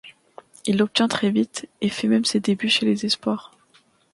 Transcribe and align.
Il 0.65 0.79
l'obtient 0.79 1.07
très 1.07 1.29
vite, 1.29 1.69
et 1.79 1.87
fait 1.89 2.07
même 2.07 2.25
ses 2.25 2.39
débuts 2.39 2.69
chez 2.69 2.85
les 2.87 3.05
espoirs. 3.05 3.51